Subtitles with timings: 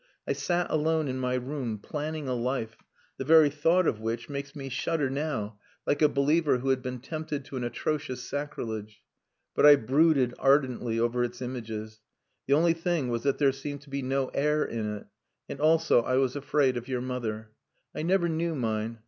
[0.27, 2.75] I sat alone in my room, planning a life,
[3.17, 6.97] the very thought of which makes me shudder now, like a believer who had been
[6.97, 9.03] tempted to an atrocious sacrilege.
[9.53, 12.01] But I brooded ardently over its images.
[12.47, 15.05] The only thing was that there seemed to be no air in it.
[15.47, 17.51] And also I was afraid of your mother.
[17.93, 18.97] I never knew mine.